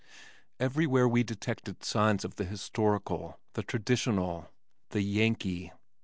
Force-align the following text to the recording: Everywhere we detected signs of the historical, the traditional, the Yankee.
Everywhere 0.59 1.07
we 1.07 1.21
detected 1.23 1.83
signs 1.83 2.25
of 2.25 2.37
the 2.37 2.43
historical, 2.45 3.39
the 3.53 3.61
traditional, 3.61 4.49
the 4.89 5.03
Yankee. 5.03 5.73